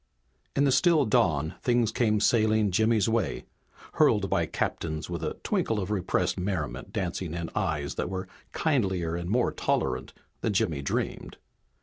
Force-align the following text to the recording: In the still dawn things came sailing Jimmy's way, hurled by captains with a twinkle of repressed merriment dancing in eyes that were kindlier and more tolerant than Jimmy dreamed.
In 0.55 0.63
the 0.63 0.71
still 0.71 1.05
dawn 1.05 1.53
things 1.61 1.91
came 1.91 2.19
sailing 2.19 2.71
Jimmy's 2.71 3.07
way, 3.07 3.45
hurled 3.99 4.31
by 4.31 4.47
captains 4.47 5.11
with 5.11 5.23
a 5.23 5.35
twinkle 5.43 5.79
of 5.79 5.91
repressed 5.91 6.39
merriment 6.39 6.91
dancing 6.91 7.35
in 7.35 7.51
eyes 7.53 7.93
that 8.01 8.09
were 8.09 8.27
kindlier 8.51 9.15
and 9.15 9.29
more 9.29 9.51
tolerant 9.51 10.11
than 10.39 10.53
Jimmy 10.53 10.81
dreamed. 10.81 11.37